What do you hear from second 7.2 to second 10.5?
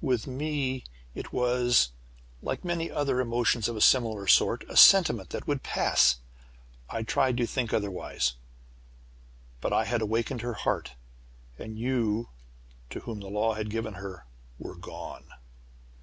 to think otherwise. But I had awakened